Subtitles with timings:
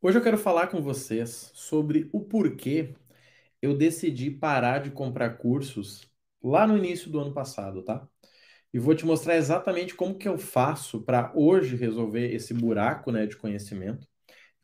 [0.00, 2.94] Hoje eu quero falar com vocês sobre o porquê
[3.62, 6.10] eu decidi parar de comprar cursos
[6.42, 8.08] lá no início do ano passado, tá?
[8.74, 13.26] E vou te mostrar exatamente como que eu faço para hoje resolver esse buraco, né,
[13.26, 14.06] de conhecimento,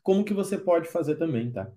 [0.03, 1.71] como que você pode fazer também, tá?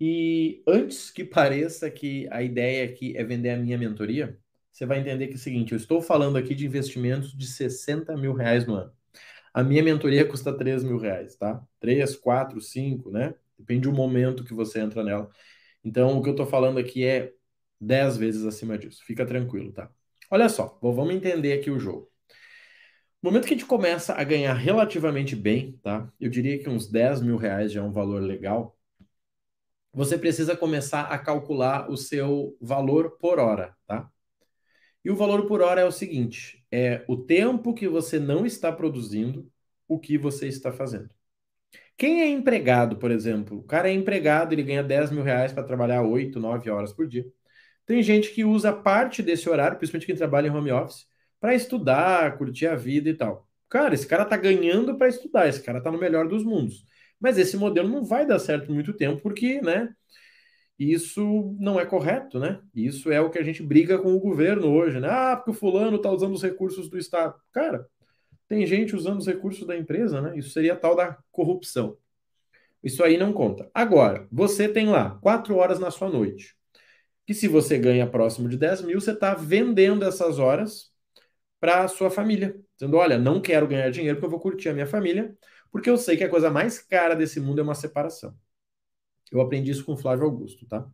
[0.00, 4.38] E antes que pareça que a ideia aqui é vender a minha mentoria,
[4.72, 8.16] você vai entender que é o seguinte, eu estou falando aqui de investimentos de 60
[8.16, 8.92] mil reais no ano.
[9.52, 11.62] A minha mentoria custa 3 mil reais, tá?
[11.80, 13.34] 3, 4, 5, né?
[13.58, 15.28] Depende do momento que você entra nela.
[15.84, 17.32] Então, o que eu tô falando aqui é
[17.80, 19.04] 10 vezes acima disso.
[19.04, 19.90] Fica tranquilo, tá?
[20.30, 22.10] Olha só, vamos entender aqui o jogo.
[23.22, 26.08] No momento que a gente começa a ganhar relativamente bem, tá?
[26.20, 28.76] Eu diria que uns 10 mil reais já é um valor legal.
[29.92, 34.08] Você precisa começar a calcular o seu valor por hora, tá?
[35.04, 38.72] E o valor por hora é o seguinte: é o tempo que você não está
[38.72, 39.50] produzindo
[39.86, 41.10] o que você está fazendo.
[41.96, 45.64] Quem é empregado, por exemplo, o cara é empregado, ele ganha 10 mil reais para
[45.64, 47.26] trabalhar 8, 9 horas por dia.
[47.86, 51.06] Tem gente que usa parte desse horário, principalmente quem trabalha em home office,
[51.40, 53.48] para estudar, curtir a vida e tal.
[53.68, 56.84] Cara, esse cara tá ganhando para estudar, esse cara tá no melhor dos mundos.
[57.20, 59.92] Mas esse modelo não vai dar certo muito tempo, porque, né,
[60.78, 62.60] isso não é correto, né?
[62.74, 65.08] Isso é o que a gente briga com o governo hoje, né?
[65.10, 67.34] Ah, porque o fulano está usando os recursos do Estado.
[67.52, 67.88] Cara,
[68.48, 70.38] tem gente usando os recursos da empresa, né?
[70.38, 71.98] Isso seria tal da corrupção.
[72.82, 73.68] Isso aí não conta.
[73.74, 76.56] Agora, você tem lá quatro horas na sua noite.
[77.26, 80.92] Que se você ganha próximo de 10 mil, você está vendendo essas horas
[81.60, 82.56] para a sua família.
[82.78, 85.36] Dizendo, olha, não quero ganhar dinheiro porque eu vou curtir a minha família,
[85.70, 88.34] porque eu sei que a coisa mais cara desse mundo é uma separação.
[89.32, 90.88] Eu aprendi isso com o Flávio Augusto, tá?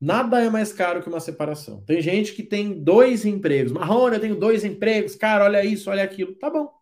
[0.00, 1.82] Nada é mais caro que uma separação.
[1.84, 3.70] Tem gente que tem dois empregos.
[3.72, 5.14] Marrone, eu tenho dois empregos.
[5.14, 6.34] Cara, olha isso, olha aquilo.
[6.36, 6.72] Tá bom.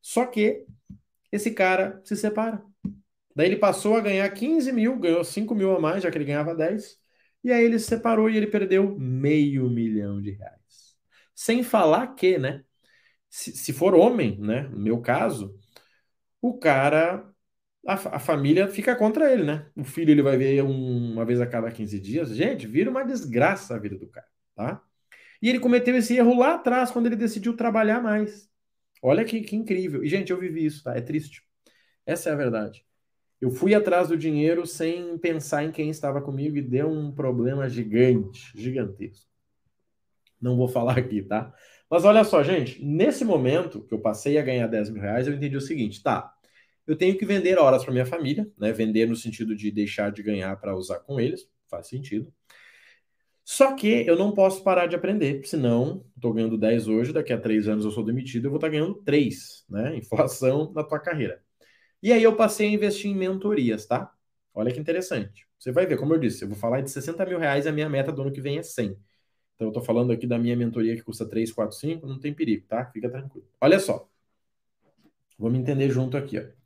[0.00, 0.64] Só que
[1.30, 2.62] esse cara se separa.
[3.36, 6.24] Daí ele passou a ganhar 15 mil, ganhou 5 mil a mais, já que ele
[6.24, 6.98] ganhava 10.
[7.44, 10.96] E aí ele se separou e ele perdeu meio milhão de reais.
[11.34, 12.64] Sem falar que, né?
[13.30, 14.62] Se, se for homem, né?
[14.68, 15.58] No meu caso,
[16.40, 17.31] o cara
[17.86, 19.66] a, a, família fica contra ele, né?
[19.76, 22.34] O filho ele vai ver um, uma vez a cada 15 dias.
[22.34, 24.82] Gente, vira uma desgraça a vida do cara, tá?
[25.40, 28.48] E ele cometeu esse erro lá atrás, quando ele decidiu trabalhar mais.
[29.02, 30.04] Olha que, que incrível.
[30.04, 30.96] E, gente, eu vivi isso, tá?
[30.96, 31.42] É triste.
[32.06, 32.84] Essa é a verdade.
[33.40, 37.68] Eu fui atrás do dinheiro sem pensar em quem estava comigo e deu um problema
[37.68, 39.26] gigante, gigantesco.
[40.40, 41.52] Não vou falar aqui, tá?
[41.90, 45.34] Mas olha só, gente, nesse momento que eu passei a ganhar 10 mil reais, eu
[45.34, 46.32] entendi o seguinte, tá?
[46.86, 48.72] Eu tenho que vender horas para minha família, né?
[48.72, 52.32] Vender no sentido de deixar de ganhar para usar com eles, faz sentido.
[53.44, 57.40] Só que eu não posso parar de aprender, senão estou ganhando 10 hoje, daqui a
[57.40, 59.96] 3 anos eu sou demitido, eu vou estar tá ganhando 3, né?
[59.98, 61.42] Inflação na tua carreira.
[62.02, 64.12] E aí eu passei a investir em mentorias, tá?
[64.54, 65.46] Olha que interessante.
[65.58, 67.88] Você vai ver, como eu disse, eu vou falar de 60 mil reais, a minha
[67.88, 68.96] meta do ano que vem é 100.
[69.54, 72.34] Então eu estou falando aqui da minha mentoria que custa 3, 4, 5, não tem
[72.34, 72.84] perigo, tá?
[72.86, 73.46] Fica tranquilo.
[73.60, 74.08] Olha só.
[75.38, 76.61] Vamos entender junto aqui, ó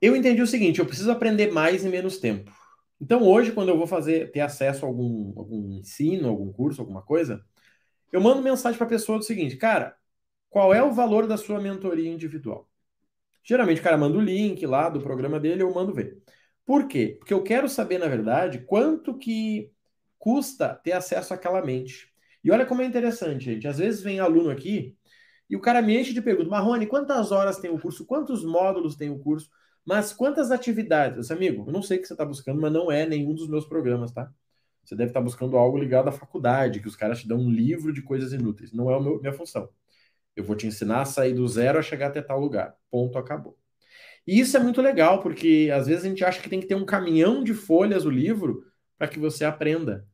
[0.00, 2.52] eu entendi o seguinte: eu preciso aprender mais em menos tempo.
[3.00, 7.02] Então, hoje, quando eu vou fazer, ter acesso a algum, algum ensino, algum curso, alguma
[7.02, 7.42] coisa,
[8.12, 9.96] eu mando mensagem para a pessoa do seguinte, cara,
[10.50, 12.68] qual é o valor da sua mentoria individual?
[13.42, 16.18] Geralmente o cara manda o link lá do programa dele, eu mando ver.
[16.66, 17.16] Por quê?
[17.18, 19.72] Porque eu quero saber, na verdade, quanto que
[20.18, 22.12] custa ter acesso àquela mente.
[22.44, 23.66] E olha como é interessante, gente.
[23.66, 24.96] Às vezes vem aluno aqui
[25.48, 26.50] e o cara me enche de perguntas.
[26.50, 28.06] Marrone, quantas horas tem o curso?
[28.06, 29.50] Quantos módulos tem o curso?
[29.90, 31.18] Mas quantas atividades?
[31.18, 33.48] Esse amigo, eu não sei o que você está buscando, mas não é nenhum dos
[33.48, 34.32] meus programas, tá?
[34.84, 37.50] Você deve estar tá buscando algo ligado à faculdade, que os caras te dão um
[37.50, 38.72] livro de coisas inúteis.
[38.72, 39.68] Não é a minha função.
[40.36, 42.76] Eu vou te ensinar a sair do zero a chegar até tal lugar.
[42.88, 43.58] Ponto, acabou.
[44.24, 46.76] E isso é muito legal, porque às vezes a gente acha que tem que ter
[46.76, 48.64] um caminhão de folhas o livro
[48.96, 50.06] para que você aprenda.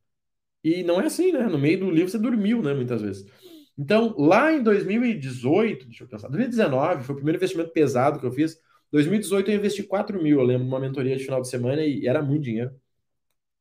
[0.64, 1.48] E não é assim, né?
[1.48, 2.72] No meio do livro você dormiu, né?
[2.72, 3.30] Muitas vezes.
[3.76, 8.32] Então, lá em 2018, deixa eu pensar, 2019 foi o primeiro investimento pesado que eu
[8.32, 8.58] fiz
[8.92, 12.22] 2018 eu investi 4 mil, eu lembro, numa mentoria de final de semana e era
[12.22, 12.70] muito dinheiro.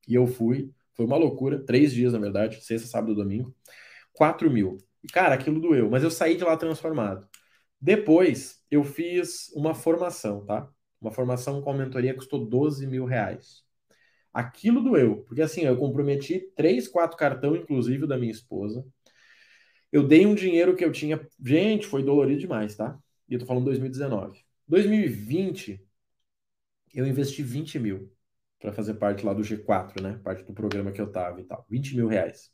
[0.07, 3.55] E eu fui, foi uma loucura, três dias na verdade, sexta, sábado e domingo.
[4.13, 4.77] 4 mil.
[5.03, 7.27] E cara, aquilo doeu, mas eu saí de lá transformado.
[7.81, 10.69] Depois eu fiz uma formação, tá?
[11.01, 13.63] Uma formação com a mentoria custou 12 mil reais.
[14.33, 18.85] Aquilo doeu, porque assim, eu comprometi três, quatro cartão, inclusive da minha esposa.
[19.91, 21.25] Eu dei um dinheiro que eu tinha.
[21.43, 22.99] Gente, foi dolorido demais, tá?
[23.29, 24.44] E eu tô falando 2019.
[24.67, 25.81] 2020,
[26.93, 28.11] eu investi 20 mil
[28.59, 30.19] para fazer parte lá do G4, né?
[30.23, 31.65] Parte do programa que eu tava e tal.
[31.69, 32.51] 20 mil reais.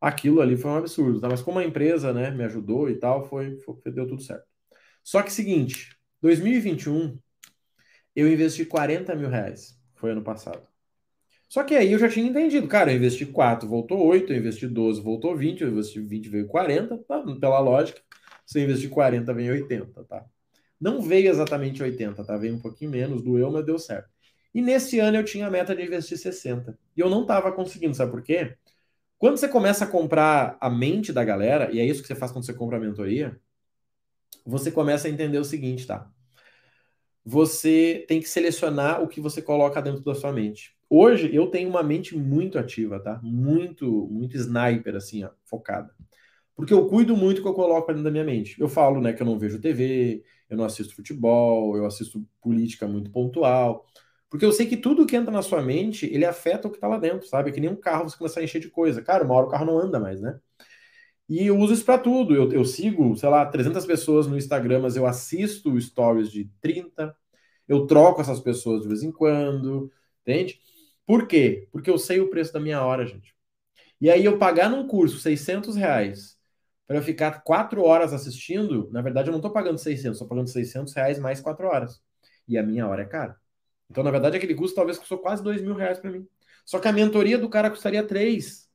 [0.00, 1.28] Aquilo ali foi um absurdo, tá?
[1.28, 4.46] Mas como a empresa, né, me ajudou e tal, foi, foi deu tudo certo.
[5.02, 7.18] Só que seguinte, 2021
[8.14, 9.80] eu investi 40 mil reais.
[9.94, 10.66] Foi ano passado.
[11.48, 12.66] Só que aí eu já tinha entendido.
[12.66, 16.46] Cara, eu investi 4, voltou 8, eu investi 12, voltou 20, eu investi 20, veio
[16.46, 17.22] 40, tá?
[17.40, 18.00] Pela lógica,
[18.46, 20.24] se eu investir 40, vem 80, tá?
[20.82, 22.36] Não veio exatamente 80, tá?
[22.36, 24.10] Veio um pouquinho menos, doeu, mas deu certo.
[24.52, 26.76] E nesse ano eu tinha a meta de investir 60.
[26.96, 28.56] E eu não estava conseguindo, sabe por quê?
[29.16, 32.32] Quando você começa a comprar a mente da galera, e é isso que você faz
[32.32, 33.40] quando você compra a mentoria,
[34.44, 36.10] você começa a entender o seguinte, tá?
[37.24, 40.76] Você tem que selecionar o que você coloca dentro da sua mente.
[40.90, 43.20] Hoje eu tenho uma mente muito ativa, tá?
[43.22, 45.94] Muito, muito sniper, assim, ó, focada.
[46.62, 48.54] Porque eu cuido muito do que eu coloco dentro da minha mente.
[48.60, 52.86] Eu falo, né, que eu não vejo TV, eu não assisto futebol, eu assisto política
[52.86, 53.84] muito pontual.
[54.30, 56.86] Porque eu sei que tudo que entra na sua mente, ele afeta o que tá
[56.86, 57.50] lá dentro, sabe?
[57.50, 59.02] É que nem um carro você começar a encher de coisa.
[59.02, 60.38] Cara, uma hora o carro não anda mais, né?
[61.28, 62.32] E eu uso isso para tudo.
[62.32, 67.12] Eu, eu, sigo, sei lá, 300 pessoas no Instagram, mas eu assisto stories de 30.
[67.66, 69.90] Eu troco essas pessoas de vez em quando,
[70.22, 70.60] entende?
[71.04, 71.68] Por quê?
[71.72, 73.34] Porque eu sei o preço da minha hora, gente.
[74.00, 76.40] E aí eu pagar num curso 600 reais
[76.92, 80.50] para eu ficar quatro horas assistindo, na verdade eu não estou pagando 600, estou pagando
[80.50, 82.02] 600 reais mais quatro horas.
[82.46, 83.34] E a minha hora é cara.
[83.90, 86.28] Então, na verdade, aquele custo talvez custou quase dois mil reais para mim.
[86.66, 88.70] Só que a mentoria do cara custaria três.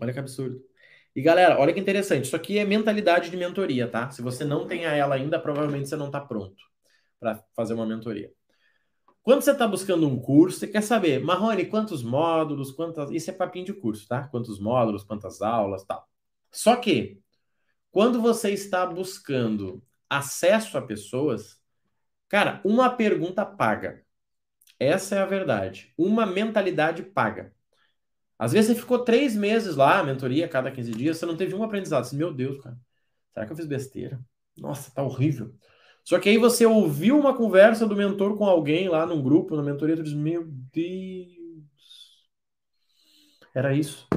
[0.00, 0.64] Olha que absurdo.
[1.16, 2.26] E galera, olha que interessante.
[2.26, 4.10] Isso aqui é mentalidade de mentoria, tá?
[4.10, 6.62] Se você não tem ela ainda, provavelmente você não está pronto
[7.18, 8.32] para fazer uma mentoria.
[9.20, 13.10] Quando você está buscando um curso, você quer saber, Marrone, quantos módulos, quantas.
[13.10, 14.28] Isso é papinho de curso, tá?
[14.28, 16.11] Quantos módulos, quantas aulas, tal.
[16.52, 17.20] Só que,
[17.90, 21.58] quando você está buscando acesso a pessoas,
[22.28, 24.04] cara, uma pergunta paga.
[24.78, 25.92] Essa é a verdade.
[25.96, 27.54] Uma mentalidade paga.
[28.38, 31.62] Às vezes você ficou três meses lá, mentoria, cada 15 dias, você não teve um
[31.62, 32.04] aprendizado.
[32.04, 32.76] Você, Meu Deus, cara,
[33.32, 34.20] será que eu fiz besteira?
[34.58, 35.54] Nossa, tá horrível.
[36.04, 39.62] Só que aí você ouviu uma conversa do mentor com alguém lá num grupo, na
[39.62, 41.32] mentoria, tu diz, meu Deus.
[43.54, 44.08] Era isso.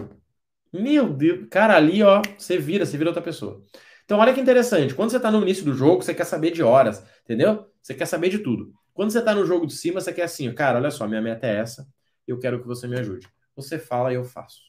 [0.81, 3.61] Meu Deus, cara, ali, ó, você vira, você vira outra pessoa.
[4.03, 4.93] Então, olha que interessante.
[4.93, 7.67] Quando você está no início do jogo, você quer saber de horas, entendeu?
[7.81, 8.73] Você quer saber de tudo.
[8.93, 11.47] Quando você está no jogo de cima, você quer assim, cara, olha só, minha meta
[11.47, 11.87] é essa,
[12.27, 13.27] eu quero que você me ajude.
[13.55, 14.59] Você fala e eu faço.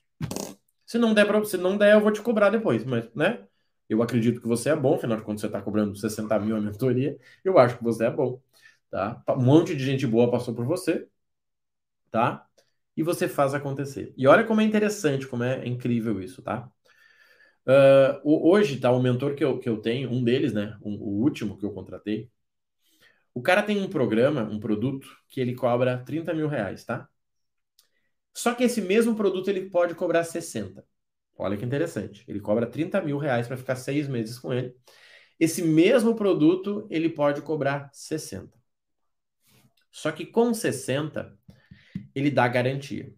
[0.86, 3.44] Se não der, pra, se não der, eu vou te cobrar depois, mas, né?
[3.88, 6.60] Eu acredito que você é bom, afinal de contas você está cobrando 60 mil a
[6.60, 8.40] mentoria, eu acho que você é bom,
[8.90, 9.22] tá?
[9.30, 11.08] Um monte de gente boa passou por você,
[12.10, 12.46] tá?
[12.96, 14.12] E você faz acontecer.
[14.16, 16.70] E olha como é interessante, como é incrível isso, tá?
[17.66, 21.22] Uh, hoje, tá, o mentor que eu, que eu tenho, um deles, né, um, o
[21.22, 22.30] último que eu contratei,
[23.34, 27.08] o cara tem um programa, um produto, que ele cobra 30 mil reais, tá?
[28.32, 30.84] Só que esse mesmo produto ele pode cobrar 60.
[31.38, 32.24] Olha que interessante.
[32.28, 34.74] Ele cobra 30 mil reais para ficar seis meses com ele.
[35.38, 38.56] Esse mesmo produto ele pode cobrar 60.
[39.90, 41.36] Só que com 60,
[42.14, 43.14] ele dá garantia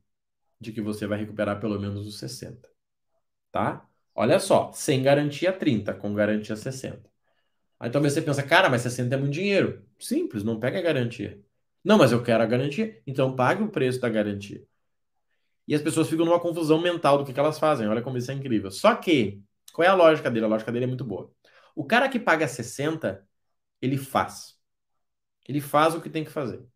[0.61, 2.69] de que você vai recuperar pelo menos os 60.
[3.53, 3.89] Tá?
[4.15, 7.09] Olha só, sem garantia 30, com garantia 60.
[7.81, 9.85] Aí talvez você pensa, cara, mas 60 é muito dinheiro.
[9.99, 11.41] Simples, não pega a garantia.
[11.85, 14.65] Não, mas eu quero a garantia, então pague o preço da garantia.
[15.67, 17.87] E as pessoas ficam numa confusão mental do que, que elas fazem.
[17.89, 18.71] Olha como isso é incrível.
[18.71, 19.43] Só que,
[19.73, 20.47] qual é a lógica dele?
[20.47, 21.31] A lógica dele é muito boa.
[21.77, 23.25] O cara que paga 60,
[23.81, 24.59] ele faz.
[25.47, 26.67] Ele faz o que tem que fazer.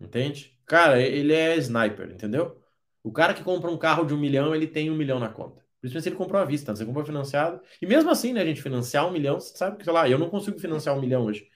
[0.00, 0.53] Entende?
[0.66, 2.60] Cara, ele é sniper, entendeu?
[3.02, 5.62] O cara que compra um carro de um milhão, ele tem um milhão na conta.
[5.80, 7.60] Principalmente se ele comprou à vista, você comprou financiado.
[7.80, 10.30] E mesmo assim, né, gente, financiar um milhão, você sabe que, sei lá, eu não
[10.30, 11.46] consigo financiar um milhão hoje,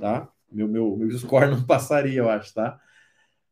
[0.00, 0.30] tá?
[0.50, 2.78] Meu, meu, meu score não passaria, eu acho, tá?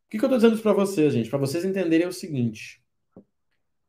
[0.07, 1.29] O que, que eu tô dizendo pra vocês, gente?
[1.29, 2.81] Para vocês entenderem o seguinte.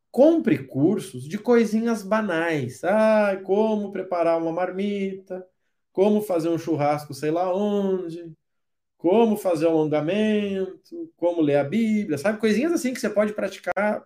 [0.09, 2.83] Compre cursos de coisinhas banais.
[2.83, 5.45] Ah, como preparar uma marmita,
[5.91, 8.31] como fazer um churrasco sei lá onde,
[9.01, 12.39] como fazer alongamento, como ler a Bíblia, sabe?
[12.39, 14.05] Coisinhas assim que você pode praticar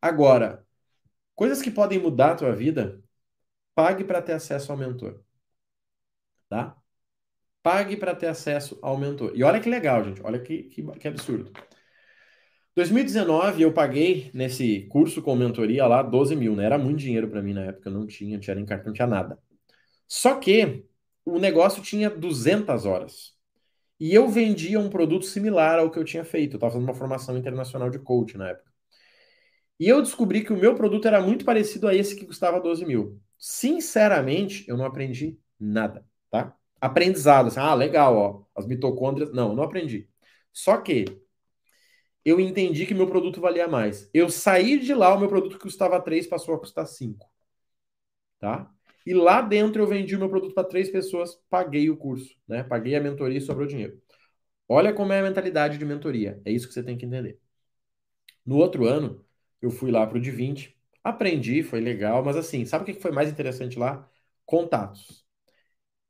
[0.00, 0.66] agora.
[1.34, 2.98] Coisas que podem mudar a tua vida,
[3.74, 5.22] pague para ter acesso ao mentor.
[6.48, 6.78] Tá?
[7.62, 9.32] Pague para ter acesso ao mentor.
[9.34, 10.22] E olha que legal, gente.
[10.24, 11.52] Olha que, que, que absurdo.
[12.74, 16.64] 2019 eu paguei nesse curso com mentoria lá 12 mil, né?
[16.64, 18.94] Era muito dinheiro para mim na época, eu não tinha, não tinha nem cartão, não
[18.94, 19.38] tinha nada.
[20.08, 20.86] Só que
[21.22, 23.35] o negócio tinha 200 horas.
[23.98, 26.54] E eu vendia um produto similar ao que eu tinha feito.
[26.54, 28.70] Eu estava fazendo uma formação internacional de coach na época.
[29.78, 32.84] E eu descobri que o meu produto era muito parecido a esse que custava 12
[32.86, 33.20] mil.
[33.38, 36.56] Sinceramente, eu não aprendi nada, tá?
[36.80, 39.32] Aprendizado, assim, ah, legal, ó, as mitocôndrias.
[39.32, 40.08] Não, eu não aprendi.
[40.52, 41.04] Só que
[42.24, 44.10] eu entendi que meu produto valia mais.
[44.12, 47.26] Eu saí de lá, o meu produto que custava 3 passou a custar 5.
[48.38, 48.70] Tá?
[49.06, 52.64] E lá dentro eu vendi o meu produto para três pessoas, paguei o curso, né?
[52.64, 54.00] Paguei a mentoria e sobrou dinheiro.
[54.68, 56.40] Olha como é a mentalidade de mentoria.
[56.44, 57.40] É isso que você tem que entender.
[58.44, 59.24] No outro ano,
[59.60, 63.00] eu fui lá para o de 20, aprendi, foi legal, mas assim, sabe o que
[63.00, 64.08] foi mais interessante lá?
[64.44, 65.24] Contatos.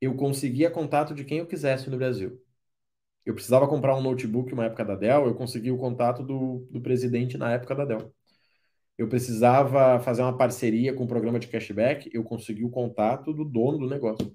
[0.01, 2.41] Eu conseguia contato de quem eu quisesse no Brasil.
[3.27, 6.81] Eu precisava comprar um notebook uma época da Dell, eu consegui o contato do, do
[6.83, 8.15] presidente na época da Dell.
[8.99, 13.45] Eu precisava fazer uma parceria com um programa de cashback, eu consegui o contato do
[13.45, 14.35] dono do negócio.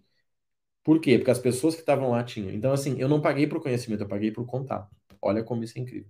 [0.84, 1.18] Por quê?
[1.18, 2.52] Porque as pessoas que estavam lá tinham.
[2.52, 4.90] Então, assim, eu não paguei por conhecimento, eu paguei por contato.
[5.22, 6.10] Olha como isso é incrível.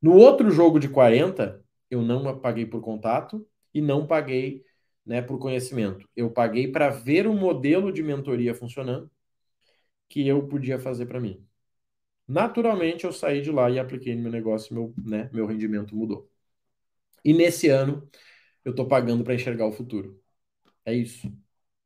[0.00, 4.62] No outro jogo de 40, eu não paguei por contato e não paguei
[5.04, 6.08] né, por conhecimento.
[6.14, 9.10] Eu paguei para ver o modelo de mentoria funcionando
[10.08, 11.46] que eu podia fazer para mim.
[12.28, 16.30] Naturalmente, eu saí de lá e apliquei no meu negócio, meu, né, meu rendimento mudou.
[17.24, 18.08] E nesse ano,
[18.64, 20.20] eu estou pagando para enxergar o futuro.
[20.84, 21.32] É isso.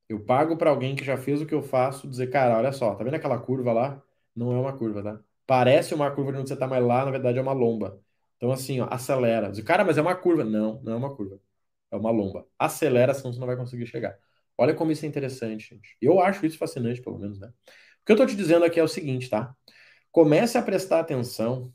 [0.08, 2.94] Eu pago para alguém que já fez o que eu faço, dizer, cara, olha só,
[2.94, 4.02] tá vendo aquela curva lá?
[4.34, 5.20] Não é uma curva, tá?
[5.46, 8.00] Parece uma curva de onde você tá, mas lá, na verdade, é uma lomba.
[8.36, 9.50] Então, assim, ó, acelera.
[9.50, 10.44] Diz, cara, mas é uma curva.
[10.44, 11.40] Não, não é uma curva.
[11.90, 12.46] É uma lomba.
[12.58, 14.16] Acelera, senão você não vai conseguir chegar.
[14.56, 15.96] Olha como isso é interessante, gente.
[16.00, 17.48] Eu acho isso fascinante, pelo menos, né?
[17.48, 19.54] O que eu tô te dizendo aqui é o seguinte, tá?
[20.12, 21.72] Comece a prestar atenção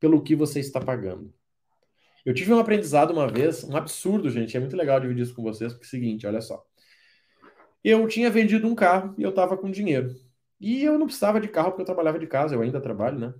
[0.00, 1.32] pelo que você está pagando.
[2.28, 4.54] Eu tive um aprendizado uma vez, um absurdo, gente.
[4.54, 6.62] É muito legal dividir isso com vocês, porque é o seguinte, olha só.
[7.82, 10.14] Eu tinha vendido um carro e eu estava com dinheiro.
[10.60, 13.34] E eu não precisava de carro porque eu trabalhava de casa, eu ainda trabalho, né?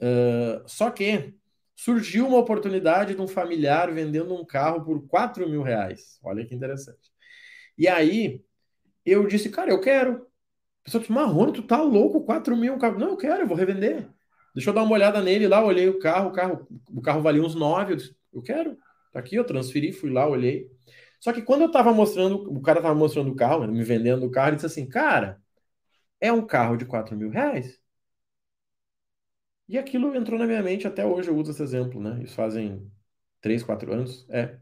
[0.00, 1.32] Uh, só que
[1.76, 6.18] surgiu uma oportunidade de um familiar vendendo um carro por 4 mil reais.
[6.24, 7.12] Olha que interessante.
[7.78, 8.44] E aí
[9.04, 10.26] eu disse, cara, eu quero.
[10.82, 12.24] A pessoa disse, Marrone, tu tá louco?
[12.24, 12.98] 4 mil um carro.
[12.98, 14.10] Não, eu quero, eu vou revender.
[14.56, 17.42] Deixa eu dar uma olhada nele lá, olhei o carro, o carro, o carro valia
[17.42, 17.94] uns 9.
[17.94, 18.78] Eu disse, eu quero.
[19.12, 20.70] Tá aqui, eu transferi, fui lá, olhei.
[21.20, 24.32] Só que quando eu tava mostrando, o cara tava mostrando o carro, me vendendo o
[24.32, 25.42] carro, ele disse assim, cara,
[26.20, 27.80] é um carro de 4 mil reais?
[29.68, 32.22] E aquilo entrou na minha mente, até hoje eu uso esse exemplo, né?
[32.22, 32.90] Isso fazem
[33.40, 34.26] 3, 4 anos.
[34.30, 34.58] É.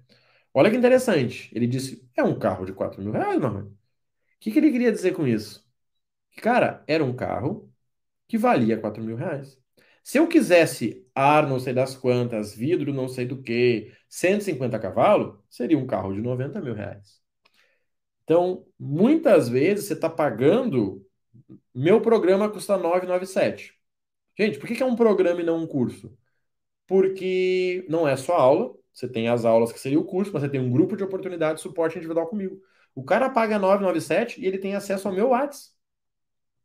[0.54, 1.50] Olha que interessante.
[1.54, 3.68] Ele disse, é um carro de 4 mil reais, mano.
[3.70, 3.76] O
[4.40, 5.66] que, que ele queria dizer com isso?
[6.38, 7.72] Cara, era um carro
[8.28, 9.58] que valia 4 mil reais.
[10.04, 15.38] Se eu quisesse ar não sei das quantas, vidro não sei do que, 150 cavalos,
[15.50, 17.20] seria um carro de 90 mil reais.
[18.24, 21.06] Então, muitas vezes você está pagando.
[21.74, 23.74] Meu programa custa 997.
[24.38, 26.16] Gente, por que é um programa e não um curso?
[26.86, 30.48] Porque não é só aula, você tem as aulas que seria o curso, mas você
[30.48, 32.60] tem um grupo de oportunidade de suporte individual comigo.
[32.94, 35.74] O cara paga 997 e ele tem acesso ao meu WhatsApp.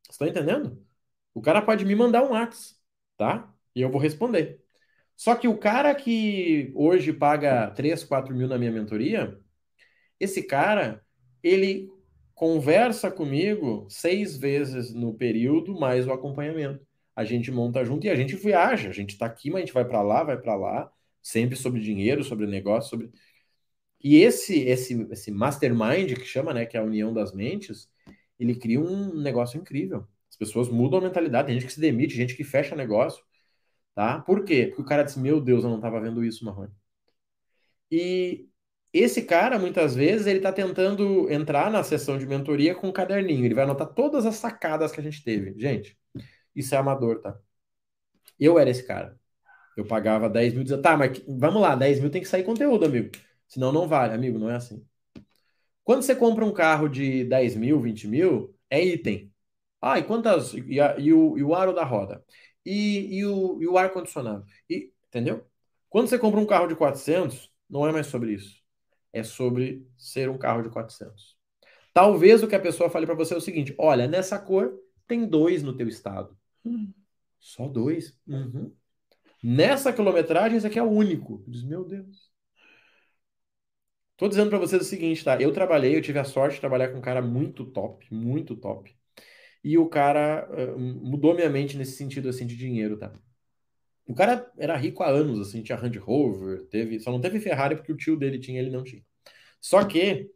[0.09, 0.83] Estão entendendo?
[1.33, 2.78] O cara pode me mandar um WhatsApp,
[3.19, 3.53] tá?
[3.75, 4.61] E eu vou responder.
[5.17, 9.37] Só que o cara que hoje paga 3, 4 mil na minha mentoria,
[10.19, 11.03] esse cara,
[11.43, 11.89] ele
[12.33, 16.87] conversa comigo seis vezes no período, mais o acompanhamento
[17.19, 18.87] a gente monta junto e a gente viaja.
[18.87, 20.89] A gente está aqui, mas a gente vai para lá, vai para lá,
[21.21, 23.11] sempre sobre dinheiro, sobre negócio, sobre.
[24.01, 27.89] E esse, esse, esse mastermind que chama, né, que é a união das mentes,
[28.39, 30.07] ele cria um negócio incrível.
[30.41, 33.23] As pessoas mudam a mentalidade, tem gente que se demite, gente que fecha negócio,
[33.95, 34.19] tá?
[34.21, 34.67] Por quê?
[34.67, 36.71] Porque o cara diz, meu Deus, eu não estava vendo isso, Marrone.
[37.91, 38.47] E
[38.93, 43.45] esse cara, muitas vezes, ele está tentando entrar na sessão de mentoria com um caderninho.
[43.45, 45.59] Ele vai anotar todas as sacadas que a gente teve.
[45.59, 45.97] Gente,
[46.55, 47.37] isso é amador, tá?
[48.39, 49.19] Eu era esse cara.
[49.77, 52.85] Eu pagava 10 mil, dizia, tá, mas vamos lá, 10 mil tem que sair conteúdo,
[52.85, 53.11] amigo.
[53.47, 54.85] Senão não vale, amigo, não é assim.
[55.83, 59.33] Quando você compra um carro de 10 mil, 20 mil, é item.
[59.81, 60.53] Ah, e quantas.
[60.53, 62.23] E, a, e, o, e o aro da roda?
[62.65, 64.45] E, e o, e o ar-condicionado?
[64.69, 65.45] E, entendeu?
[65.89, 68.61] Quando você compra um carro de 400, não é mais sobre isso.
[69.11, 71.37] É sobre ser um carro de 400.
[71.93, 75.25] Talvez o que a pessoa fale para você é o seguinte: olha, nessa cor tem
[75.25, 76.37] dois no teu estado.
[76.63, 76.93] Hum.
[77.39, 78.17] Só dois?
[78.27, 78.71] Uhum.
[79.41, 81.43] Nessa quilometragem, esse aqui é o único.
[81.47, 82.29] Diz, meu Deus.
[84.17, 85.41] Tô dizendo para vocês o seguinte, tá?
[85.41, 88.93] Eu trabalhei, eu tive a sorte de trabalhar com um cara muito top, muito top.
[89.63, 93.11] E o cara uh, mudou minha mente nesse sentido, assim, de dinheiro, tá?
[94.07, 97.75] O cara era rico há anos, assim, tinha Range Rover, teve, só não teve Ferrari
[97.75, 99.03] porque o tio dele tinha, ele não tinha.
[99.61, 100.31] Só que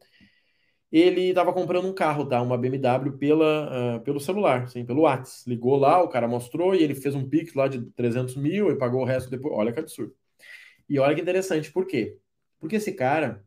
[0.92, 2.42] ele estava comprando um carro, tá?
[2.42, 5.50] Uma BMW pela, uh, pelo celular, assim, pelo WhatsApp.
[5.50, 8.78] Ligou lá, o cara mostrou e ele fez um Pix lá de 300 mil e
[8.78, 9.54] pagou o resto depois.
[9.56, 10.16] Olha que absurdo.
[10.90, 12.20] E olha que interessante, por quê?
[12.60, 13.44] Porque esse cara,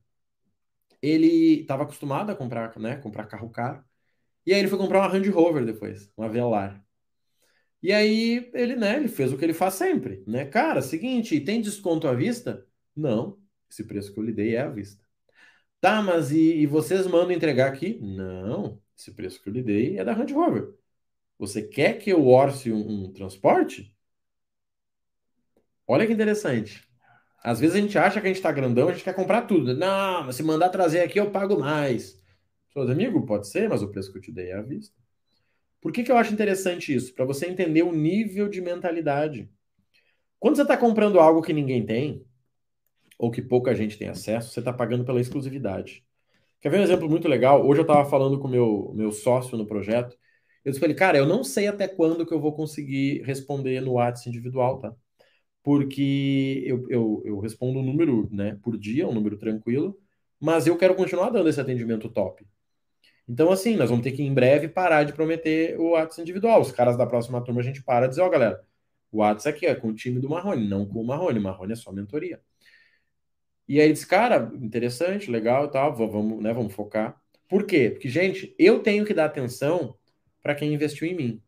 [1.02, 3.82] ele estava acostumado a comprar, né, comprar carro caro.
[4.46, 6.84] E aí ele foi comprar uma Range Rover depois, uma Velar.
[7.82, 10.44] E aí ele, né, ele fez o que ele faz sempre, né?
[10.46, 12.66] Cara, seguinte, tem desconto à vista?
[12.94, 13.38] Não,
[13.70, 15.04] esse preço que eu lhe dei é à vista.
[15.80, 17.98] Tá, mas e, e vocês mandam entregar aqui?
[18.00, 20.74] Não, esse preço que eu lhe dei é da Land Rover.
[21.38, 23.94] Você quer que eu orce um, um transporte?
[25.86, 26.84] Olha que interessante.
[27.42, 29.76] Às vezes a gente acha que a gente está grandão, a gente quer comprar tudo.
[29.76, 32.20] Não, mas se mandar trazer aqui eu pago mais.
[32.76, 34.94] Seus amigos, pode ser, mas o preço que eu te dei é à vista.
[35.80, 37.14] Por que, que eu acho interessante isso?
[37.14, 39.50] Para você entender o nível de mentalidade.
[40.38, 42.22] Quando você está comprando algo que ninguém tem,
[43.18, 46.04] ou que pouca gente tem acesso, você está pagando pela exclusividade.
[46.60, 47.66] Quer ver um exemplo muito legal?
[47.66, 50.14] Hoje eu estava falando com o meu, meu sócio no projeto.
[50.62, 53.80] Eu disse para ele, cara, eu não sei até quando que eu vou conseguir responder
[53.80, 54.94] no WhatsApp individual, tá?
[55.62, 59.98] Porque eu, eu, eu respondo um número né, por dia, um número tranquilo,
[60.38, 62.46] mas eu quero continuar dando esse atendimento top.
[63.28, 66.60] Então, assim, nós vamos ter que em breve parar de prometer o WhatsApp individual.
[66.60, 68.64] Os caras da próxima turma a gente para de dizer, ó, oh, galera,
[69.10, 71.38] o WhatsApp aqui é com o time do Marrone, não com o Marrone.
[71.38, 72.40] O Marrone é só mentoria.
[73.68, 77.20] E aí disse, cara, interessante, legal e tal, vamos, né, vamos focar.
[77.48, 77.90] Por quê?
[77.90, 79.96] Porque, gente, eu tenho que dar atenção
[80.42, 81.42] para quem investiu em mim.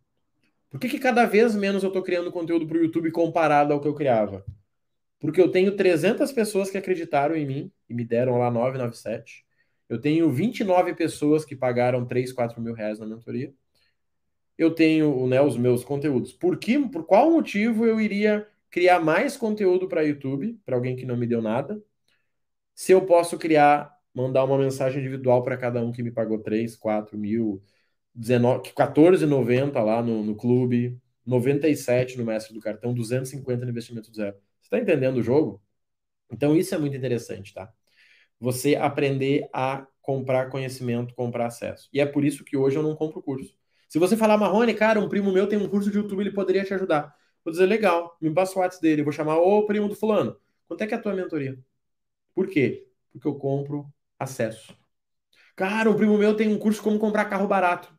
[0.71, 3.81] Por que, que cada vez menos eu estou criando conteúdo para o YouTube comparado ao
[3.81, 4.45] que eu criava?
[5.21, 9.48] Porque eu tenho 300 pessoas que acreditaram em mim e me deram lá 997.
[9.89, 13.55] Eu tenho 29 pessoas que pagaram 3, 4 mil reais na mentoria.
[14.57, 16.33] Eu tenho né, os meus conteúdos.
[16.33, 21.07] Por, que, por qual motivo eu iria criar mais conteúdo para YouTube, para alguém que
[21.07, 21.83] não me deu nada,
[22.75, 26.77] se eu posso criar, mandar uma mensagem individual para cada um que me pagou 3,
[26.77, 27.63] 4 mil,
[28.17, 34.37] 14,90 lá no, no clube, 97 no mestre do cartão, 250 no investimento zero.
[34.61, 35.63] Você está entendendo o jogo?
[36.31, 37.73] Então isso é muito interessante, tá?
[38.41, 41.89] Você aprender a comprar conhecimento, comprar acesso.
[41.93, 43.55] E é por isso que hoje eu não compro curso.
[43.89, 46.65] Se você falar, Marrone, cara, um primo meu tem um curso de YouTube, ele poderia
[46.65, 47.15] te ajudar.
[47.45, 50.37] Vou dizer, legal, me passa o WhatsApp dele, vou chamar o primo do fulano.
[50.67, 51.59] Quanto é que é a tua mentoria?
[52.35, 52.87] Por quê?
[53.11, 54.77] Porque eu compro acesso.
[55.57, 57.93] Cara, um primo meu tem um curso como comprar carro barato.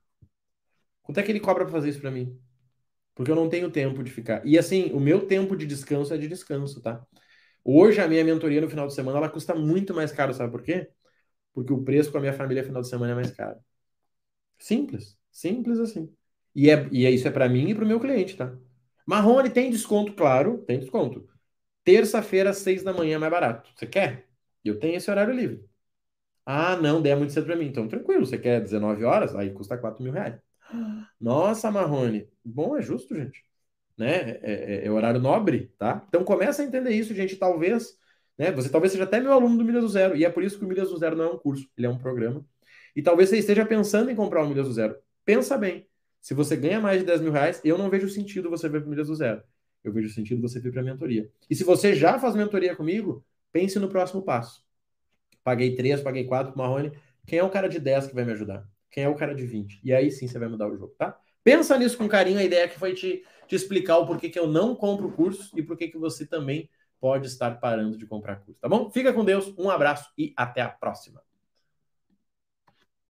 [1.04, 2.40] Quanto é que ele cobra para fazer isso para mim?
[3.16, 4.46] Porque eu não tenho tempo de ficar.
[4.46, 7.06] E assim, o meu tempo de descanso é de descanso, tá?
[7.64, 10.64] Hoje a minha mentoria no final de semana ela custa muito mais caro, sabe por
[10.64, 10.90] quê?
[11.54, 13.60] Porque o preço com a minha família no final de semana é mais caro.
[14.58, 16.14] Simples, simples assim.
[16.56, 18.54] E, é, e é, isso é para mim e para o meu cliente, tá?
[19.06, 21.28] Marrone tem desconto, claro, tem desconto.
[21.84, 23.72] Terça-feira, seis da manhã é mais barato.
[23.76, 24.28] Você quer?
[24.64, 25.66] Eu tenho esse horário livre.
[26.46, 27.68] Ah, não, der muito cedo para mim.
[27.68, 28.26] Então, tranquilo.
[28.26, 29.36] Você quer 19 horas?
[29.36, 30.40] Aí custa 4 mil reais.
[31.22, 32.28] Nossa, Marrone.
[32.44, 33.44] Bom, é justo, gente
[34.00, 34.40] né?
[34.42, 36.04] É, é, é, horário nobre, tá?
[36.08, 37.36] Então começa a entender isso, gente.
[37.36, 37.98] Talvez,
[38.38, 38.52] né?
[38.54, 40.66] Você talvez seja até meu aluno do Milhas do Zero, e é por isso que
[40.66, 42.44] o Milhas do Zero não é um curso, ele é um programa.
[42.96, 44.96] E talvez você esteja pensando em comprar o Milhas do Zero.
[45.26, 45.86] Pensa bem.
[46.22, 48.90] Se você ganha mais de 10 mil reais, eu não vejo sentido você vir para
[48.90, 49.44] Milhas do Zero.
[49.84, 51.30] Eu vejo sentido você vir para a mentoria.
[51.50, 54.64] E se você já faz mentoria comigo, pense no próximo passo.
[55.44, 56.92] Paguei 3, paguei 4 para Marrone.
[57.26, 58.68] Quem é o cara de 10 que vai me ajudar?
[58.92, 59.80] Quem é o cara de 20?
[59.84, 61.18] E aí sim você vai mudar o jogo, tá?
[61.50, 64.48] Pensa nisso com carinho, a ideia que foi te te explicar o porquê que eu
[64.48, 66.70] não compro curso e porquê que você também
[67.02, 68.92] pode estar parando de comprar curso, tá bom?
[68.92, 71.20] Fica com Deus, um abraço e até a próxima.